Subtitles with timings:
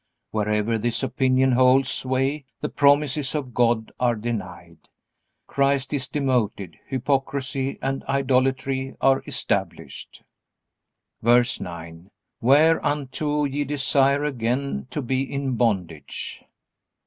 [0.31, 4.79] Wherever this opinion holds sway the promises of God are denied,
[5.45, 10.23] Christ is demoted, hypocrisy and idolatry are established.
[11.21, 12.09] VERSE 9.
[12.41, 16.43] Whereunto ye desire again to be in bondage.